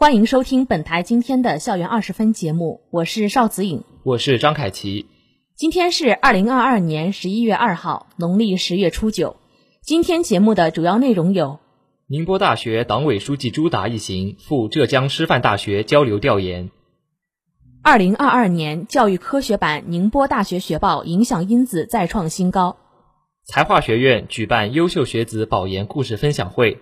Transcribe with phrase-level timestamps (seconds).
[0.00, 3.84] 欢迎收听本台今天的《校园二十分》节目，我是邵子颖。
[4.02, 5.04] 我是张凯琪。
[5.54, 9.36] 今天是二零二二年十一月二号，农历十月初九。
[9.82, 11.58] 今天节目的主要内容有：
[12.06, 16.70] 宁波大学党委书记朱达一行赴浙江师范大学交流调研；
[17.82, 22.74] 二零二二年教育科学版宁波大学学报影响因子再创新高；
[23.44, 26.78] 财化学院举办优秀学子保研故事分享会；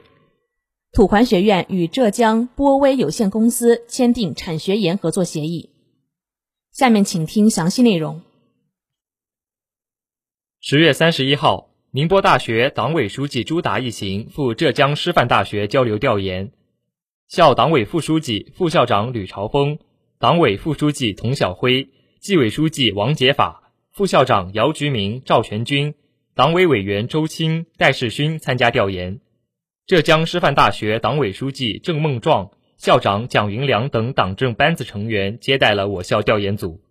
[0.90, 5.70] 土环学院与浙江波威有限公司签订产学研合作协议。
[6.72, 8.22] 下面请听详细内容。
[10.60, 16.52] 十月三十一号，宁波大学党委书记朱达一行赴浙江师范大学交流调研，
[17.28, 19.78] 校党委副书记、副校长吕朝峰，
[20.18, 25.94] 党委副书记童晓辉，纪委书记王杰法，副校长姚菊明、赵全军，
[26.34, 29.20] 党委委员周青、戴世勋参加调研。
[29.88, 32.50] 浙江师范大学党委书记郑梦壮。
[32.76, 36.82] 校长蒋云良等党政班子成员接待了我校调研组。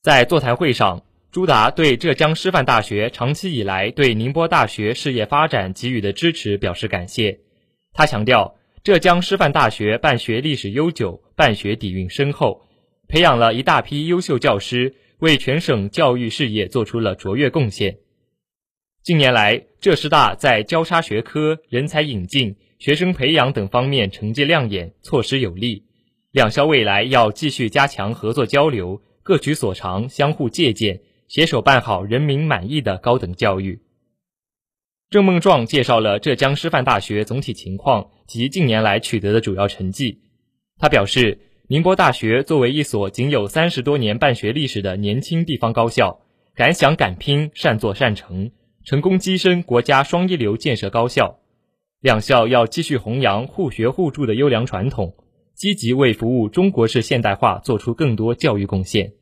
[0.00, 7.40] 在座谈会上，朱达对浙江师范大学长期以来对宁波大学事业发展给予的支持表示感谢。
[7.92, 12.62] 他强调，浙江师范大学办学历史悠久，办学底蕴深厚，
[13.08, 17.98] 培养了一大批优秀教师，为全省教育事业做出了卓越贡献。
[19.04, 22.56] 近年来，浙师大在交叉学科、人才引进。
[22.78, 25.84] 学生培养等方面成绩亮眼，措施有力。
[26.30, 33.82] 两校未来要继续加强合作交流，各取所长，相互借鉴，携手办好人民满意的高等教育。
[35.10, 40.22] 郑梦壮介绍了浙江师范大学总体情况及近年来取得的主要成绩。
[40.78, 41.38] 他表示，
[41.68, 46.22] 宁波大学作为一所仅有三十多年办学历史的年轻地方高校，
[46.54, 48.50] 敢想敢拼，善作善成，
[48.84, 51.40] 成功跻身国家双一流建设高校。
[52.00, 55.14] 两校要继续弘扬互学互助的优良传统，
[55.54, 59.12] 积极为服务中国式现代化做出更多教育贡献。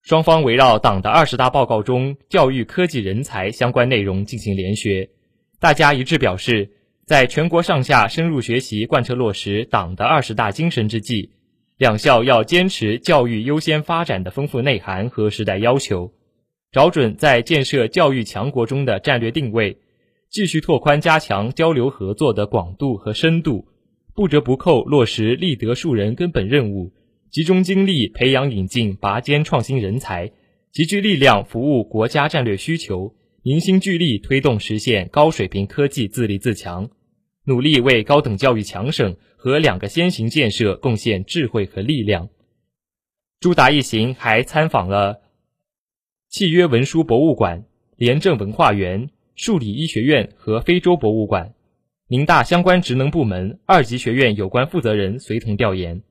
[0.00, 5.10] 双方围绕党的二十大报告中教育科技人才相关内容进行联学，
[5.60, 6.70] 大家一致表示，
[7.04, 11.32] 在全国上下深入学习贯彻落实党的二十大精神之际，
[11.76, 16.12] 两校要坚持教育优先发展的丰富内涵和时代要求，
[16.74, 19.78] 找准在建设教育强国中的战略定位。
[20.28, 23.68] 继续拓宽加强交流合作的广度和深度，
[24.12, 26.92] 不折不扣落实立德树人根本任务，
[27.30, 30.32] 集中精力培养引进拔尖创新人才，
[30.72, 33.14] 集聚力量服务国家战略需求，
[33.44, 36.90] 凝心聚力推动实现高水平科技自立自强，
[37.44, 42.28] 努力为高等教育强省和两个先行建设贡献智慧和力量。
[43.38, 45.20] 朱达一行还参访了
[46.36, 47.64] 契约文书博物馆、
[47.94, 49.08] 廉政文化园。
[49.36, 51.54] 数理医学院和非洲博物馆，
[52.08, 56.02] 宁大相关职能部门、二级学院有关负责人随同调研。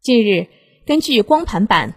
[0.00, 0.48] 近日，
[0.84, 1.94] 根据光盘版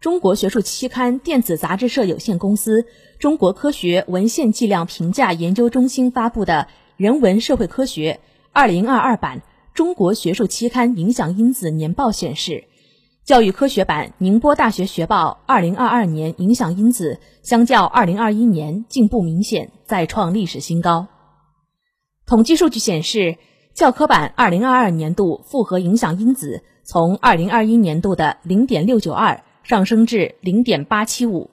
[0.00, 2.84] 中国学术期刊电子杂志社有限公司
[3.20, 6.66] 中国科学文献计量评价研究中心发布的
[6.96, 8.18] 《人文社会科学
[8.52, 9.38] 二零二二版》。
[9.74, 12.64] 中国学术期刊影响因子年报显示，
[13.24, 21.06] 教育科学版宁波大学学报二零二二年影响因子相较二零二一年进步明显，再创历史新高。
[22.26, 23.38] 统计数据显示，
[23.72, 31.48] 教科版二零二二年度复合影响因子从二零二一年度的零点六九二上升至零点八七五，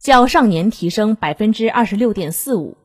[0.00, 2.78] 较上年提升百分之二十六点四五。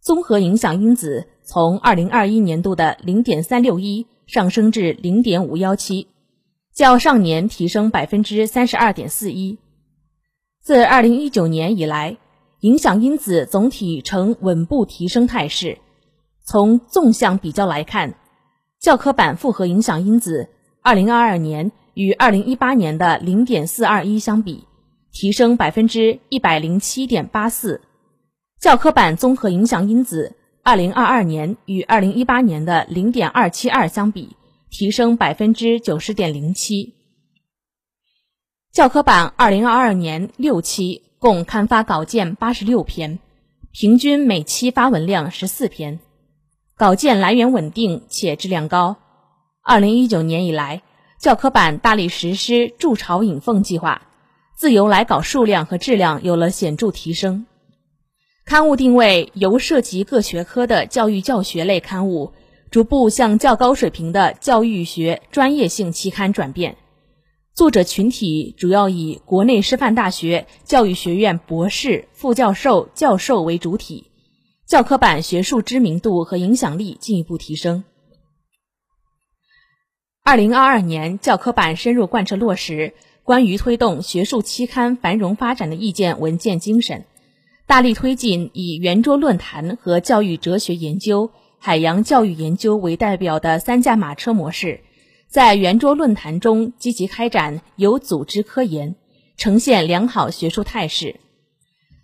[0.00, 1.26] 综合影响因子。
[1.42, 6.06] 从二零二一年度的零点三六一上升至零点五幺七，
[6.72, 9.58] 较上年提升百分之三十二点四一。
[10.62, 12.18] 自二零一九年以来，
[12.60, 15.78] 影响因子总体呈稳步提升态势。
[16.44, 18.14] 从纵向比较来看，
[18.78, 20.50] 教科版复合影响因子
[20.82, 24.68] 二零二二年与二零一八年的零点四二一相比，
[25.10, 27.80] 提升百分之一百零七点八四。
[28.60, 30.36] 教科版综合影响因子。
[30.62, 34.36] 二零二二年与二零一八年的零点二七二相比，
[34.68, 36.92] 提升百分之九十点零七。
[38.70, 43.18] 教科版二零二二年六期共刊发稿件八十六篇，
[43.72, 45.98] 平均每期发文量十四篇，
[46.76, 48.96] 稿件来源稳定且质量高。
[49.62, 50.82] 二零一九年以来，
[51.18, 54.02] 教科版大力实施筑巢引凤计划，
[54.54, 57.46] 自由来稿数量和质量有了显著提升。
[58.50, 62.32] 刊物定位由涉及各学科的教育教学类刊物，
[62.72, 66.76] 逐步向较高水平的教育学专业性期刊转变。
[67.54, 74.10] 作者群体主要以国内师范大学教育学院博士、副教授、教授为主体，
[74.66, 77.84] 教科版学术知名度和影响力进一步提升。
[80.24, 87.04] 二零二二年，教科版深入贯彻落实关于推动学术期刊繁荣发展的意见文件精神，
[87.70, 91.30] 大力推进以圆桌论坛和教育哲学研究、
[91.60, 94.80] 海洋教育研究为代表的三驾马车模式。
[95.28, 98.96] 在圆桌论坛中积极开展有组织科研，
[99.36, 101.20] 呈现良好学术态势。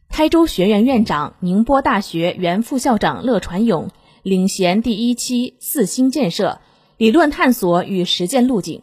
[0.08, 3.90] 台州学院院长、宁波大学原副校长乐传勇
[4.22, 6.60] 领衔第一期“四新建设”
[6.96, 8.82] 理论探索与实践路径。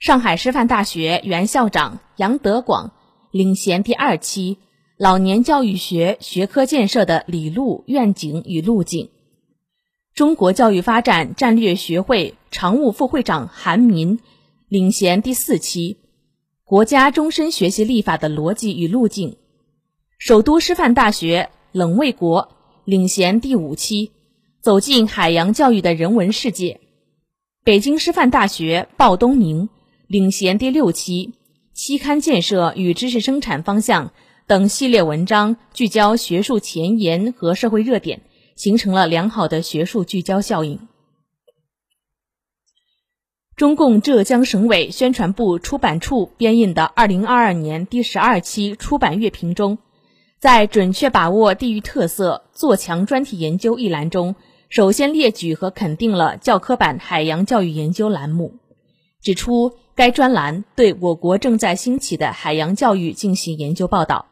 [0.00, 2.90] 上海师范大学原校长杨德广
[3.30, 4.58] 领衔第二期
[4.98, 9.10] “老年教育学学科建设的理路、愿景与路径”。
[10.14, 14.20] 中国教育发展战略学会常务副会长韩民
[14.68, 15.98] 领衔第四期
[16.64, 19.32] 《国家终身学习立法的逻辑与路径》，
[20.16, 22.56] 首都师范大学冷卫国
[22.86, 24.06] 领衔第五期
[24.62, 26.80] 《走进海洋教育的人文世界》，
[27.62, 29.68] 北京师范大学鲍东明
[30.06, 31.34] 领衔第六期
[31.78, 34.06] 《期刊建设与知识生产方向》
[34.46, 38.22] 等系列文章，聚焦学术前沿和社会热点。
[38.56, 40.88] 形成了良好的学术聚焦效应。
[43.54, 49.76] 中共浙江省委宣传部出版处编印的二零二二年第十二期出版阅评中，
[50.38, 54.36] 在“准确把握地域特色，做强专题研究”一栏中，
[54.70, 58.54] 首先列举和肯定了教科版海洋教育研究栏目，
[59.20, 64.24] 指出该专栏对我国正在兴起的海洋教育进行研究报道。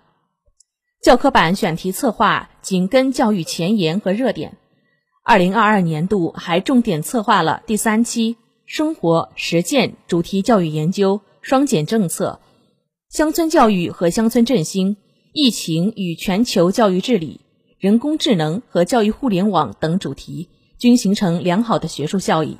[1.04, 4.56] 教科版选题策划紧跟教育前沿和热点，
[5.22, 12.40] 二零二二年度还重点策划了第三期生活实践主题教育研究、双减政策、
[13.10, 14.96] 乡村教育和乡村振兴、
[15.34, 17.42] 疫情与全球教育治理、
[17.78, 20.48] 人工智能和教育互联网等主题，
[20.78, 22.56] 均形成良好的学术效益。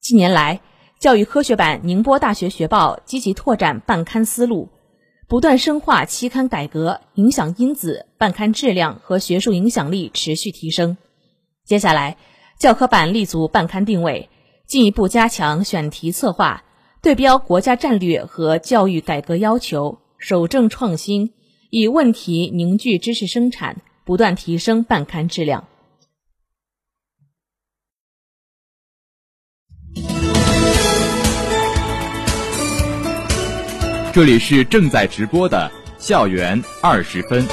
[0.00, 0.60] 近年来，
[0.98, 4.70] 教育科学版宁波大学学报积极拓展办刊思路。
[5.30, 10.96] 不断深化期刊改革，影响因子、办刊质量和学术影响力持续提升。
[11.64, 12.16] 接下来，
[12.58, 14.28] 教科版立足办刊定位，
[14.66, 16.64] 进一步加强选题策划，
[17.00, 21.30] 对标国家战略和教育改革要求，守正创新，
[21.70, 25.68] 以问题凝聚知识生产，不断提升办刊质量。
[34.12, 37.46] 这里是正在直播的校园二十分。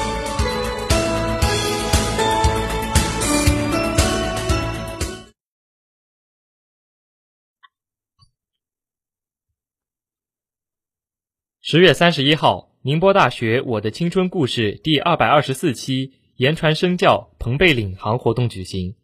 [11.61, 18.95] 十月三十一号，宁波大学《我的青春故事》第二百二十四期言传身教彭贝领航活动举行。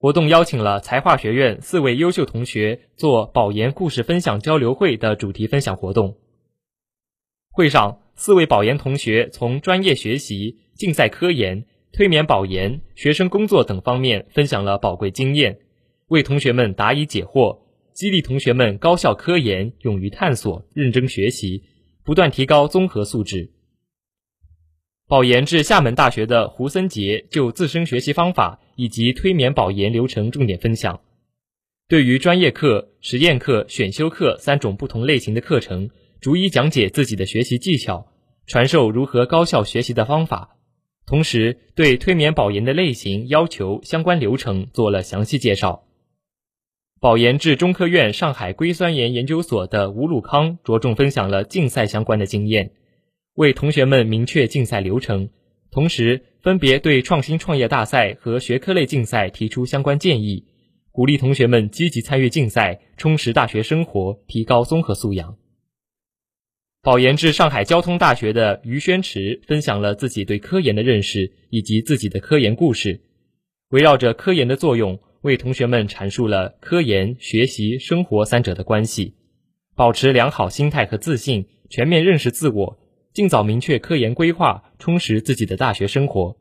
[0.00, 6.16] 活动邀请了财化学院四位优秀同学做保研故事分享交流会的主题分享活动。
[7.54, 15.58] 会上，四位保研同学从专业学习、竞赛科研、推免保研、学生工作等方面分享了宝贵经验，
[16.08, 17.58] 为同学们答疑解惑，
[17.92, 21.64] 激励同学们高效科研、勇于探索、认真学习，
[22.02, 23.50] 不断提高综合素质。
[25.06, 31.02] 保研至厦门大学的胡森杰就自身学习方法以及推免保研流程重点分享，
[31.86, 35.90] 对于专业课、实验课、选修课三种不同类型的课程。
[36.22, 38.06] 逐一讲解自己的学习技巧，
[38.46, 40.56] 传授如何高效学习的方法，
[41.04, 45.82] 同时对推免保研的类型、要求、相关流程做了详细介绍。
[47.00, 52.70] 保研至中科院上海硅酸盐研究所的吴鲁康着重分享了竞赛相关的经验，
[53.34, 55.28] 为同学们明确竞赛流程，
[55.72, 60.46] 同时分别对创新创业大赛和学科类竞赛提出相关建议，
[60.92, 65.34] 鼓励同学们积极参与竞赛，充实大学生活，提高综合素养。
[66.84, 73.02] 保研至上海交通大学的于宣池分享了自己对科研的认识以及自己的科研故事，
[73.68, 79.14] 围绕着科研的作用，为同学们阐述了科研、学习、生活三者的关系，
[79.76, 82.80] 保持良好心态和自信，全面认识自我，
[83.12, 86.36] 尽早明确科研规划，充实自己的大学生活。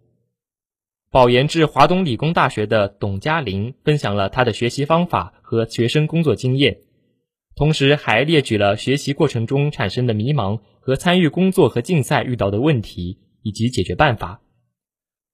[1.11, 6.79] 保研至华东理工大学的董嘉玲分享了她的学习方法和学生工作经验，
[7.61, 14.41] 同时还列举了学习过程中产生的迷茫和参与工作和竞赛遇到的问题以及解决办法，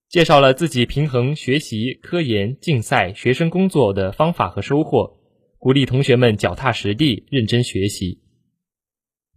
[0.09, 5.17] 介绍了自己平衡学习、科研、竞赛、学生工作的方法和收获，
[5.57, 8.19] 鼓励同学们脚踏实地、认真学习。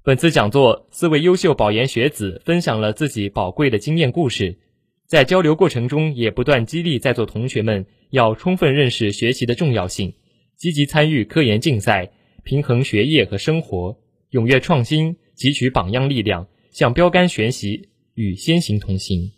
[0.02, 4.59] 本次讲座，四位优秀保研学子分享了自己宝贵的经验故事。
[5.06, 10.12] 在交流过程中，也不断激励在座同学们要充分认识学习的重要性，
[10.56, 12.11] 积极参与科研竞赛，
[12.50, 13.97] 平衡学业和生活，
[14.33, 19.30] 踊跃创新，汲取榜样力量，向标杆学习，与先行同行。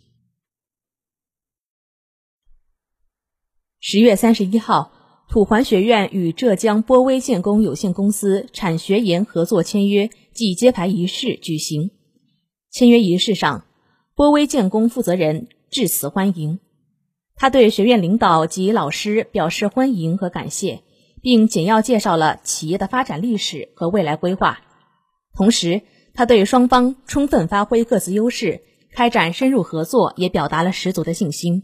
[3.79, 4.91] 十月三十一号，
[5.29, 11.91] 土环学院与浙江波威建工有限公司产学研合作签约暨揭牌仪式举行。
[12.71, 13.67] 签约仪式上，
[14.15, 15.49] 波威建工负责人。
[15.69, 16.59] 致辞欢迎，
[17.35, 20.81] 他对学院领导及老师表示欢迎和感谢，
[21.23, 24.59] 并简要介绍了企业的发展历史和未来规划。
[25.35, 25.81] 同时，
[26.13, 28.61] 他对双方充分发挥各自优势、
[28.91, 31.63] 开展深入合作也表达了十足的信心。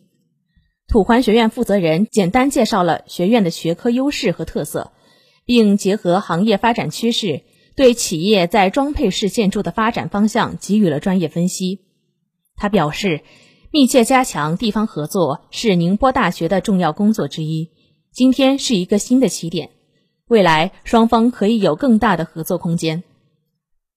[0.88, 4.94] 土环学院负责人简单介绍了学院的学科优势和特色，
[5.46, 7.44] 并结合行业发展趋势，
[7.76, 11.82] 对企业在装配式建筑的发展方向给予了专业分析。
[12.56, 13.22] 他表示。
[13.72, 17.70] 密切加强地方合作是宁波大学的重要工作之一。
[18.20, 19.70] 今天是一个新的起点，
[20.28, 23.02] 未来双方可以有更大的合作空间。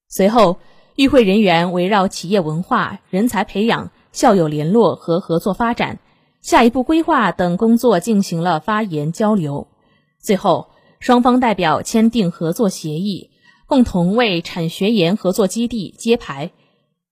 [0.07, 0.59] 随后，
[0.95, 5.99] 与会人员围绕企业文化、人才培养、校友联络和合作发展、
[6.41, 9.67] 下一步规划等工作进行了发言交流。
[10.21, 10.69] 最后，
[11.01, 13.29] 双方代表签订合作协议，
[13.67, 16.51] 共同为产学研合作基地揭牌。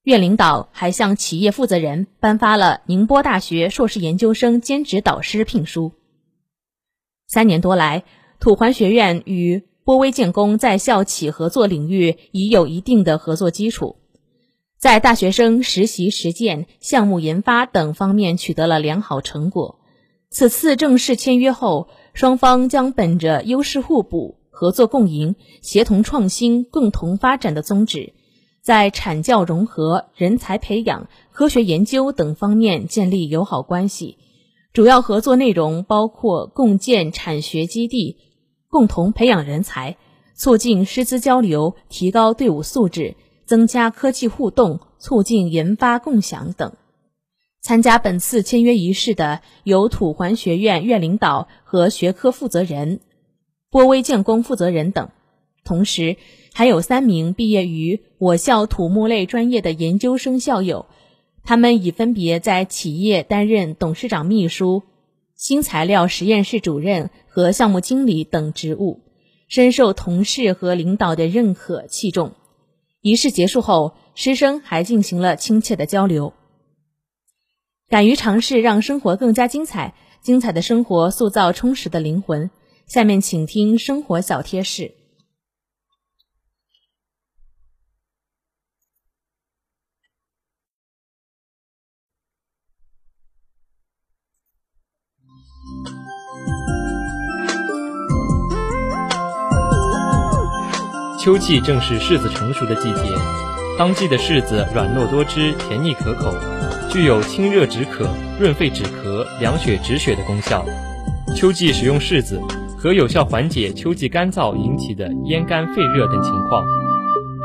[0.04, 5.92] 院领导还向企业负责人颁发了宁波大学硕士研究生兼职导师聘书。
[7.32, 8.04] 三年多来，
[8.42, 13.96] 土环学院与波威建工在校企合作领域已有一定的合作基础，
[14.78, 19.80] 在大学生实习实践、项目研发等方面取得了良好成果。
[20.30, 28.12] 此次正式签约后，双方将本着优势互补、合作共赢、协同创新、共同发展的宗旨。
[28.62, 34.18] 在产教融合、人才培养、科学研究等方面建立友好关系，
[34.74, 38.18] 主要合作内容包括共建产学基地、
[38.70, 39.98] 共同培养人才、
[40.36, 46.74] 促进师资交流、提高队伍素质、增加科技互动、促进研发共享等。
[47.62, 53.02] 参加本次签约仪式的有土环学院院领导和学科负责人、
[53.70, 55.10] 波威建工负责人等，
[55.64, 56.18] 同时。
[56.54, 60.88] 还有三名毕业于我校土木类专业的研究生校友，
[61.44, 64.84] 他们已分别在企业担任董事长秘书、
[65.36, 69.02] 新材料实验室主任和项目经理等职务，
[69.48, 72.34] 深受同事和领导的认可器重。
[73.02, 76.34] 仪式结束后，师生还进行了亲切的交流。
[77.90, 79.96] 敢于尝试，让生活更加精彩。
[80.22, 82.52] 精彩的生活塑造充实的灵魂。
[82.86, 84.94] 下面请听生活小贴士。
[101.24, 103.16] 秋季正是柿子成熟的季节，
[103.78, 106.34] 当季的柿子软糯多汁、甜腻可口，
[106.90, 108.08] 具有清热止渴、
[108.40, 110.66] 润肺止咳、凉血止血的功效。
[111.36, 112.42] 秋季食用柿子，
[112.82, 116.64] 可有效缓解秋季干燥引起的咽干肺热等情况。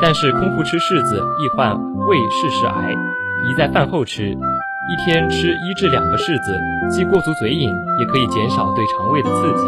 [0.01, 1.75] 但是空腹吃柿子易患
[2.09, 4.35] 胃室湿癌，宜在饭后吃，
[4.89, 6.57] 一天吃一至两个柿子，
[6.89, 9.65] 既过足嘴瘾，也可以减少对肠胃的刺激。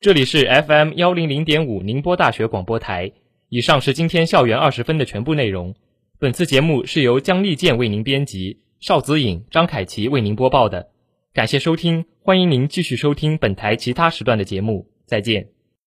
[0.00, 3.12] 这里是 FM 幺零零点五宁波大学广播台。
[3.50, 5.74] 以上是今天校园二十分的全部内容。
[6.18, 10.88] 本次节目是由姜立健为您编辑，邵子颖、张凯琪为您播报的。
[11.34, 14.86] 感谢收听，欢迎您继续收听本台其他时段的节目。
[15.04, 15.53] 再见。